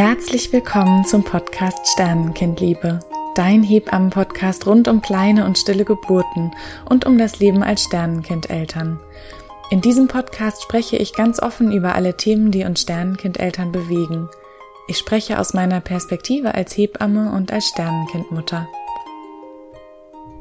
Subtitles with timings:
[0.00, 3.00] Herzlich willkommen zum Podcast Sternenkindliebe,
[3.34, 6.52] dein Hebammen-Podcast rund um kleine und stille Geburten
[6.88, 9.00] und um das Leben als Sternenkindeltern.
[9.70, 14.28] In diesem Podcast spreche ich ganz offen über alle Themen, die uns Sternenkindeltern bewegen.
[14.86, 18.68] Ich spreche aus meiner Perspektive als Hebamme und als Sternenkindmutter.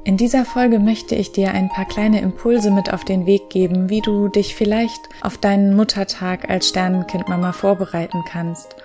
[0.03, 3.89] In dieser Folge möchte ich dir ein paar kleine Impulse mit auf den Weg geben,
[3.89, 8.75] wie du dich vielleicht auf deinen Muttertag als Sternenkindmama vorbereiten kannst.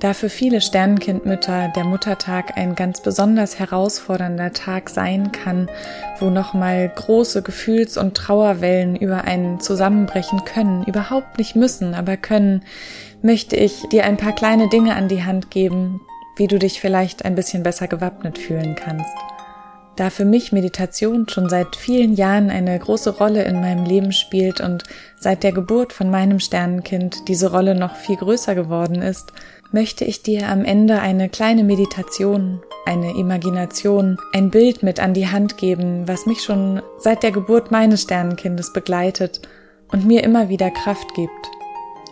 [0.00, 5.68] Da für viele Sternenkindmütter der Muttertag ein ganz besonders herausfordernder Tag sein kann,
[6.20, 12.62] wo nochmal große Gefühls- und Trauerwellen über einen zusammenbrechen können, überhaupt nicht müssen, aber können,
[13.22, 16.00] möchte ich dir ein paar kleine Dinge an die Hand geben,
[16.36, 19.10] wie du dich vielleicht ein bisschen besser gewappnet fühlen kannst.
[19.98, 24.60] Da für mich Meditation schon seit vielen Jahren eine große Rolle in meinem Leben spielt
[24.60, 24.84] und
[25.18, 29.32] seit der Geburt von meinem Sternenkind diese Rolle noch viel größer geworden ist,
[29.72, 35.28] möchte ich dir am Ende eine kleine Meditation, eine Imagination, ein Bild mit an die
[35.28, 39.42] Hand geben, was mich schon seit der Geburt meines Sternenkindes begleitet
[39.88, 41.50] und mir immer wieder Kraft gibt.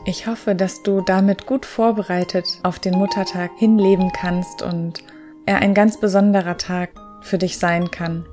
[0.05, 5.03] Ich hoffe, dass du damit gut vorbereitet auf den Muttertag hinleben kannst und
[5.47, 6.91] er ein ganz besonderer Tag
[7.23, 8.25] für dich sein kann.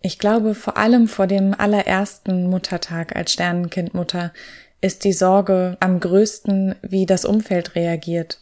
[0.00, 4.32] Ich glaube, vor allem vor dem allerersten Muttertag als Sternenkindmutter
[4.80, 8.38] ist die Sorge am größten, wie das Umfeld reagiert.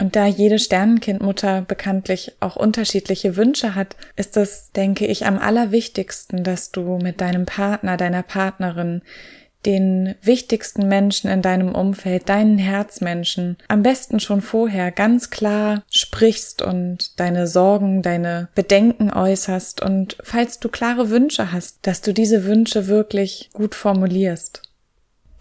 [0.00, 6.44] Und da jede Sternenkindmutter bekanntlich auch unterschiedliche Wünsche hat, ist es, denke ich, am allerwichtigsten,
[6.44, 9.02] dass du mit deinem Partner, deiner Partnerin
[9.66, 16.62] den wichtigsten Menschen in deinem Umfeld, deinen Herzmenschen, am besten schon vorher ganz klar sprichst
[16.62, 22.44] und deine Sorgen, deine Bedenken äußerst und falls du klare Wünsche hast, dass du diese
[22.44, 24.67] Wünsche wirklich gut formulierst.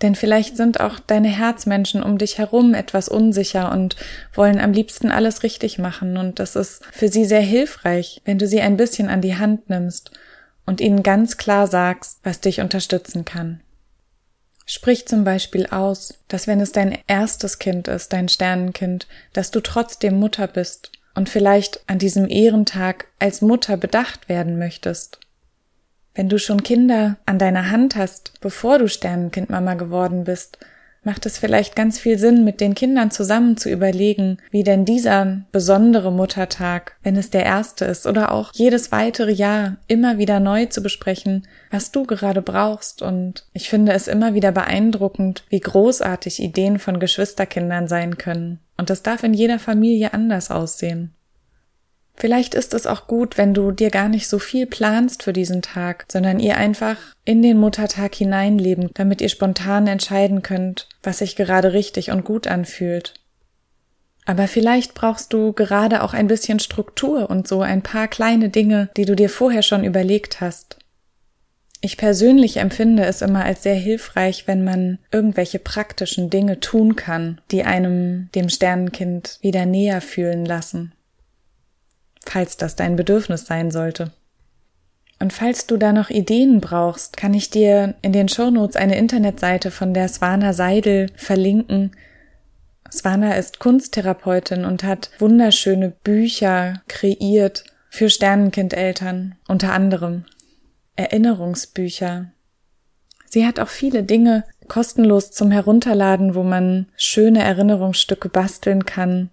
[0.02, 3.95] Denn vielleicht sind auch deine Herzmenschen um dich herum etwas unsicher und
[4.33, 8.48] wollen am liebsten alles richtig machen und das ist für sie sehr hilfreich, wenn du
[8.48, 10.11] sie ein bisschen an die Hand nimmst
[10.66, 13.61] und ihnen ganz klar sagst, was dich unterstützen kann.
[14.70, 19.61] Sprich zum Beispiel aus, dass wenn es dein erstes Kind ist, dein Sternenkind, dass du
[19.61, 25.21] trotzdem Mutter bist und vielleicht an diesem Ehrentag als Mutter bedacht werden möchtest.
[26.17, 30.58] Wenn du schon Kinder an deiner Hand hast, bevor du Sternenkindmama geworden bist,
[31.04, 35.44] macht es vielleicht ganz viel Sinn, mit den Kindern zusammen zu überlegen, wie denn dieser
[35.52, 40.66] besondere Muttertag, wenn es der erste ist, oder auch jedes weitere Jahr immer wieder neu
[40.66, 43.04] zu besprechen, was du gerade brauchst.
[43.04, 48.60] Und ich finde es immer wieder beeindruckend, wie großartig Ideen von Geschwisterkindern sein können.
[48.76, 51.14] Und das darf in jeder Familie anders aussehen.
[52.20, 55.61] Vielleicht ist es auch gut, wenn du dir gar nicht so viel planst für diesen
[55.61, 61.36] Tag, sondern ihr einfach in den Muttertag hineinleben, damit ihr spontan entscheiden könnt, was sich
[61.36, 63.14] gerade richtig und gut anfühlt.
[64.26, 68.89] Aber vielleicht brauchst du gerade auch ein bisschen Struktur und so ein paar kleine Dinge,
[68.98, 70.80] die du dir vorher schon überlegt hast.
[71.82, 77.39] Ich persönlich empfinde es immer als sehr hilfreich, wenn man irgendwelche praktischen Dinge tun kann,
[77.52, 80.94] die einem dem Sternenkind wieder näher fühlen lassen
[82.30, 84.11] falls das dein Bedürfnis sein sollte.
[85.20, 89.71] Und falls du da noch Ideen brauchst, kann ich dir in den Shownotes eine Internetseite
[89.71, 91.92] von der Swana Seidel verlinken.
[92.92, 100.26] Swana ist Kunsttherapeutin und hat wunderschöne Bücher kreiert für Sternenkindeltern, unter anderem
[100.95, 102.32] Erinnerungsbücher.
[103.26, 109.32] Sie hat auch viele Dinge kostenlos zum Herunterladen, wo man schöne Erinnerungsstücke basteln kann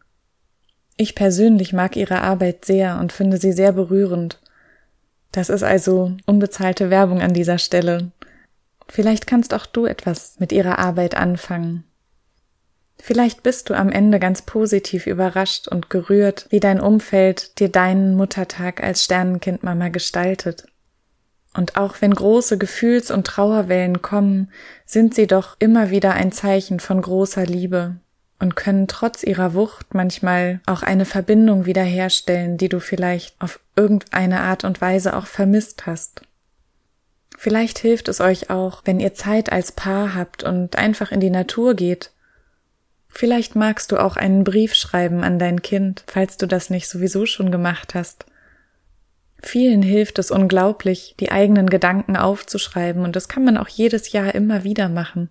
[0.96, 4.38] ich persönlich mag ihre Arbeit sehr und finde sie sehr berührend.
[5.32, 8.12] Das ist also unbezahlte Werbung an dieser Stelle.
[8.88, 11.84] Vielleicht kannst auch du etwas mit ihrer Arbeit anfangen.
[13.00, 18.14] Vielleicht bist du am Ende ganz positiv überrascht und gerührt, wie dein Umfeld dir deinen
[18.14, 20.66] Muttertag als Sternenkindmama gestaltet.
[21.56, 24.50] Und auch wenn große Gefühls- und Trauerwellen kommen,
[24.86, 27.96] sind sie doch immer wieder ein Zeichen von großer Liebe,
[28.38, 34.40] und können trotz ihrer Wucht manchmal auch eine Verbindung wiederherstellen, die du vielleicht auf irgendeine
[34.40, 36.22] Art und Weise auch vermisst hast.
[37.36, 41.30] Vielleicht hilft es euch auch, wenn ihr Zeit als Paar habt und einfach in die
[41.30, 42.10] Natur geht.
[43.08, 47.26] Vielleicht magst du auch einen Brief schreiben an dein Kind, falls du das nicht sowieso
[47.26, 48.26] schon gemacht hast.
[49.40, 54.34] Vielen hilft es unglaublich, die eigenen Gedanken aufzuschreiben, und das kann man auch jedes Jahr
[54.34, 55.28] immer wieder machen.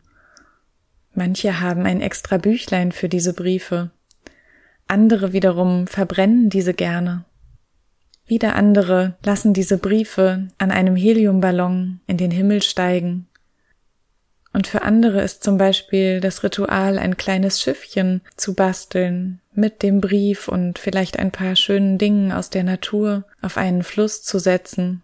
[1.13, 3.91] Manche haben ein extra Büchlein für diese Briefe.
[4.87, 7.25] Andere wiederum verbrennen diese gerne.
[8.25, 13.27] Wieder andere lassen diese Briefe an einem Heliumballon in den Himmel steigen.
[14.53, 19.99] Und für andere ist zum Beispiel das Ritual, ein kleines Schiffchen zu basteln, mit dem
[19.99, 25.01] Brief und vielleicht ein paar schönen Dingen aus der Natur auf einen Fluss zu setzen.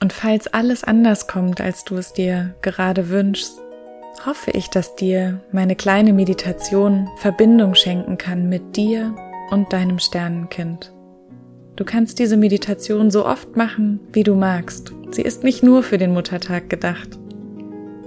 [0.00, 3.58] Und falls alles anders kommt, als du es dir gerade wünschst,
[4.24, 9.14] hoffe ich, dass dir meine kleine Meditation Verbindung schenken kann mit dir
[9.50, 10.92] und deinem Sternenkind.
[11.76, 14.92] Du kannst diese Meditation so oft machen, wie du magst.
[15.12, 17.18] Sie ist nicht nur für den Muttertag gedacht.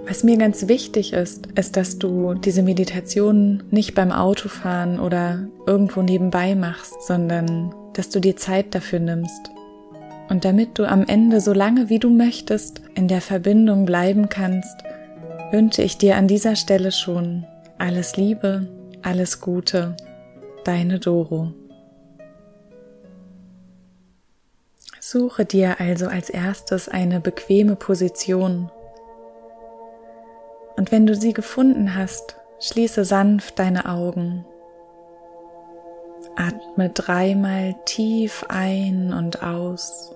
[0.06, 6.02] Was mir ganz wichtig ist, ist, dass du diese Meditation nicht beim Autofahren oder irgendwo
[6.02, 9.50] nebenbei machst, sondern dass du dir Zeit dafür nimmst.
[10.30, 14.84] Und damit du am Ende so lange wie du möchtest in der Verbindung bleiben kannst,
[15.54, 17.46] wünsche ich dir an dieser Stelle schon
[17.78, 18.68] alles Liebe,
[19.04, 19.96] alles Gute,
[20.64, 21.54] deine Doro.
[25.00, 28.72] Suche dir also als erstes eine bequeme Position.
[30.76, 34.46] Und wenn du sie gefunden hast, schließe sanft deine Augen.
[36.36, 40.16] Atme dreimal tief ein und aus.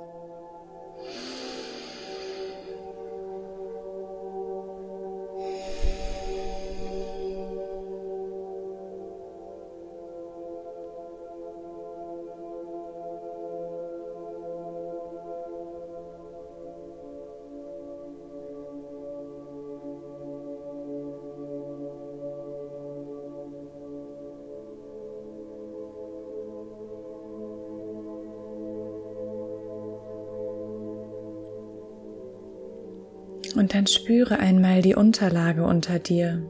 [33.68, 36.42] Und dann spüre einmal die Unterlage unter dir.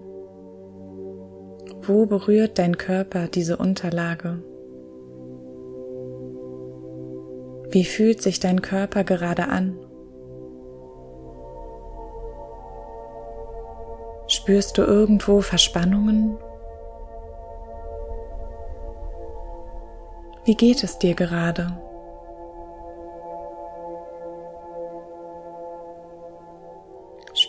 [1.81, 4.44] Wo berührt dein Körper diese Unterlage?
[7.72, 9.80] Wie fühlt sich dein Körper gerade an?
[14.28, 16.38] Spürst du irgendwo Verspannungen?
[20.46, 21.81] Wie geht es dir gerade?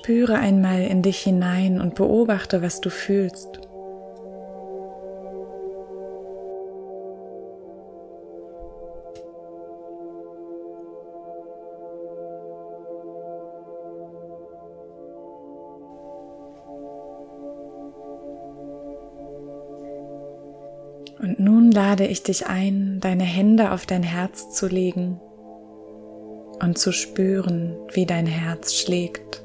[0.09, 3.61] Spüre einmal in dich hinein und beobachte, was du fühlst.
[21.21, 25.21] Und nun lade ich dich ein, deine Hände auf dein Herz zu legen
[26.63, 29.43] und zu spüren, wie dein Herz schlägt.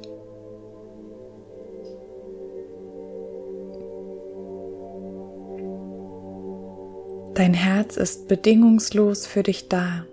[7.35, 10.05] Dein Herz ist bedingungslos für dich da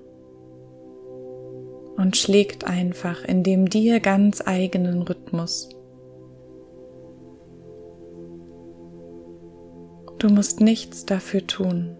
[1.97, 5.69] und schlägt einfach in dem dir ganz eigenen Rhythmus.
[10.19, 11.97] Du musst nichts dafür tun.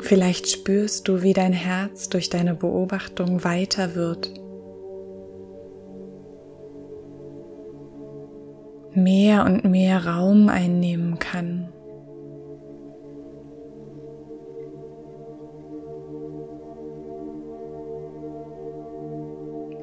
[0.00, 4.34] Vielleicht spürst du, wie dein Herz durch deine Beobachtung weiter wird
[8.94, 11.68] mehr und mehr Raum einnehmen kann.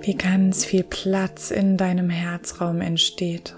[0.01, 3.55] Wie ganz viel Platz in deinem Herzraum entsteht.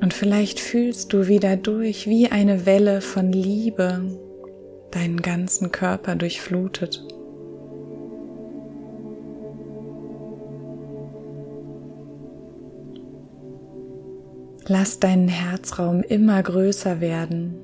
[0.00, 4.27] Und vielleicht fühlst du wieder durch wie eine Welle von Liebe
[4.98, 7.04] deinen ganzen Körper durchflutet.
[14.66, 17.60] Lass deinen Herzraum immer größer werden.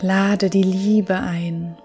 [0.00, 1.76] Lade die Liebe ein.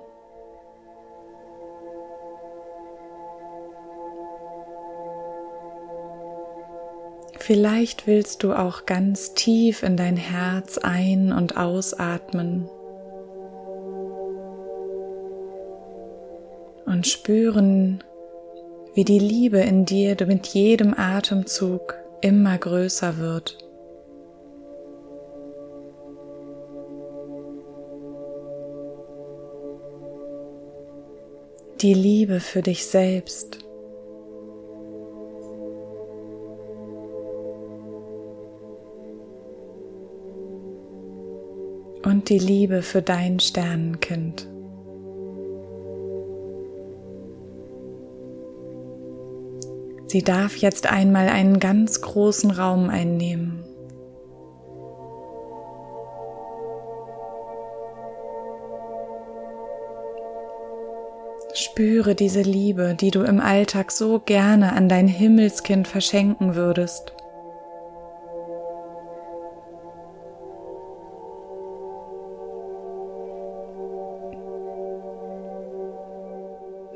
[7.46, 12.68] Vielleicht willst du auch ganz tief in dein Herz ein- und ausatmen
[16.88, 18.04] und spüren,
[18.96, 23.60] wie die Liebe in dir mit jedem Atemzug immer größer wird.
[31.82, 33.65] Die Liebe für dich selbst.
[42.30, 44.48] Die Liebe für dein Sternenkind.
[50.08, 53.64] Sie darf jetzt einmal einen ganz großen Raum einnehmen.
[61.54, 67.14] Spüre diese Liebe, die du im Alltag so gerne an dein Himmelskind verschenken würdest.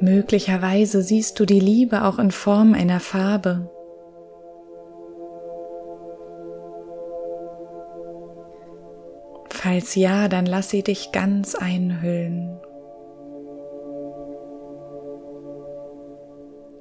[0.10, 3.70] Möglicherweise siehst du die Liebe auch in Form einer Farbe.
[9.51, 12.60] Falls ja, dann lass sie dich ganz einhüllen.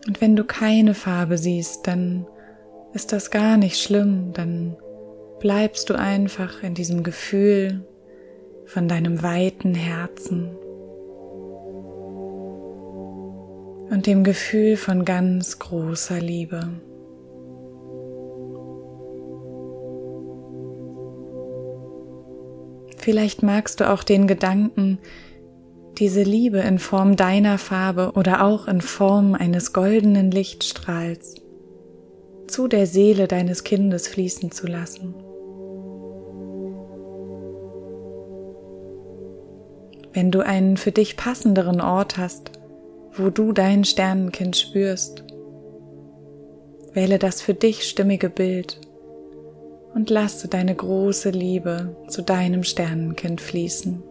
[0.06, 2.26] Und wenn du keine Farbe siehst, dann
[2.94, 4.74] ist das gar nicht schlimm, dann
[5.38, 7.84] bleibst du einfach in diesem Gefühl
[8.64, 10.57] von deinem weiten Herzen.
[13.90, 16.68] Und dem Gefühl von ganz großer Liebe.
[22.96, 24.98] Vielleicht magst du auch den Gedanken,
[25.98, 31.36] diese Liebe in Form deiner Farbe oder auch in Form eines goldenen Lichtstrahls
[32.46, 35.14] zu der Seele deines Kindes fließen zu lassen.
[40.12, 42.57] Wenn du einen für dich passenderen Ort hast,
[43.18, 45.24] wo du dein Sternenkind spürst.
[46.92, 48.80] Wähle das für dich stimmige Bild
[49.94, 54.02] und lasse deine große Liebe zu deinem Sternenkind fließen.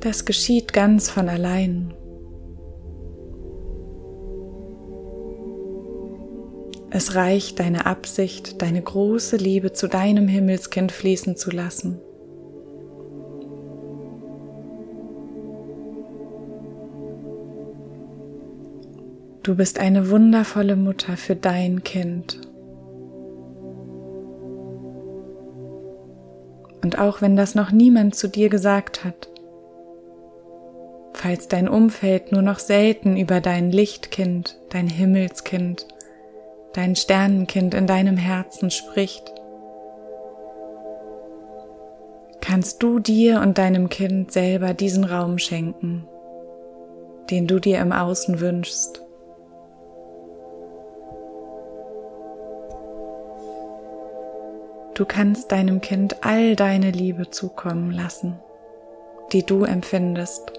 [0.00, 1.94] Das geschieht ganz von allein.
[6.90, 12.00] Es reicht deine Absicht, deine große Liebe zu deinem Himmelskind fließen zu lassen.
[19.42, 22.40] Du bist eine wundervolle Mutter für dein Kind.
[26.84, 29.28] Und auch wenn das noch niemand zu dir gesagt hat,
[31.14, 35.88] falls dein Umfeld nur noch selten über dein Lichtkind, dein Himmelskind,
[36.72, 39.32] dein Sternenkind in deinem Herzen spricht,
[42.40, 46.06] kannst du dir und deinem Kind selber diesen Raum schenken,
[47.30, 49.02] den du dir im Außen wünschst.
[55.02, 58.38] Du kannst deinem Kind all deine Liebe zukommen lassen,
[59.32, 60.52] die du empfindest.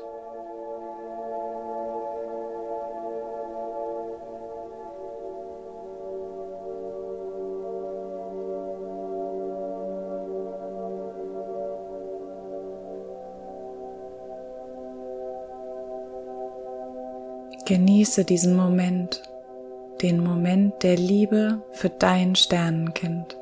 [17.65, 19.23] Genieße diesen Moment,
[20.01, 23.37] den Moment der Liebe für dein Sternenkind.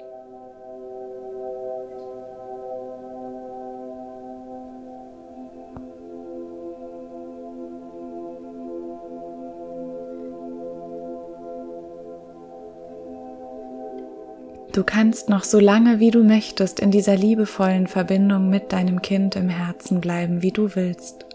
[14.82, 19.36] Du kannst noch so lange wie du möchtest in dieser liebevollen Verbindung mit deinem Kind
[19.36, 21.28] im Herzen bleiben, wie du willst.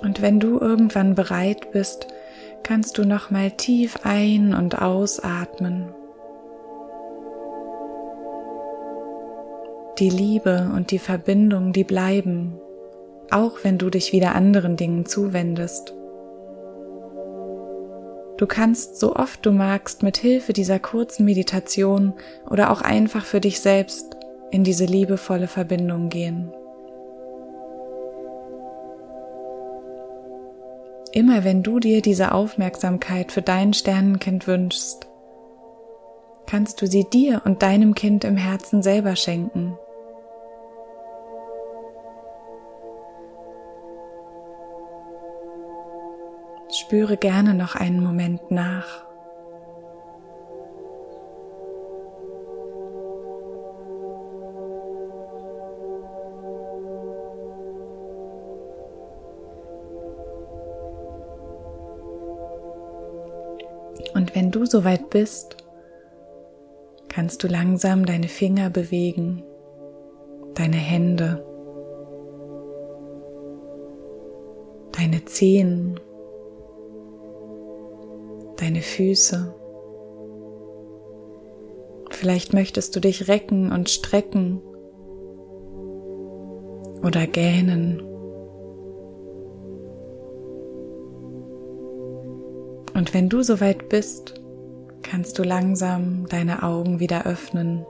[0.00, 2.06] Und wenn du irgendwann bereit bist,
[2.62, 5.90] kannst du noch mal tief ein- und ausatmen
[10.00, 12.58] die Liebe und die Verbindung, die bleiben,
[13.30, 15.94] auch wenn du dich wieder anderen Dingen zuwendest.
[18.38, 22.14] Du kannst so oft du magst mit Hilfe dieser kurzen Meditation
[22.48, 24.16] oder auch einfach für dich selbst
[24.50, 26.50] in diese liebevolle Verbindung gehen.
[31.12, 35.06] Immer wenn du dir diese Aufmerksamkeit für dein Sternenkind wünschst,
[36.46, 39.76] kannst du sie dir und deinem Kind im Herzen selber schenken.
[46.90, 49.04] Spüre gerne noch einen Moment nach.
[64.14, 65.58] Und wenn du soweit bist,
[67.08, 69.44] kannst du langsam deine Finger bewegen,
[70.54, 71.46] deine Hände,
[74.90, 76.00] deine Zehen
[78.60, 79.54] deine Füße,
[82.20, 84.60] Vielleicht möchtest du dich recken und strecken
[87.02, 88.02] oder gähnen.
[92.92, 94.34] Und wenn du soweit bist,
[95.02, 97.86] kannst du langsam deine Augen wieder öffnen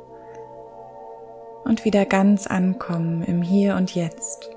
[1.65, 4.49] und wieder ganz ankommen im Hier und Jetzt.